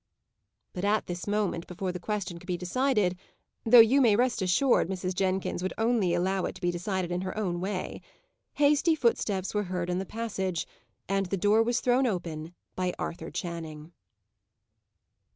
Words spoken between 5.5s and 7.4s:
would only allow it to be decided in her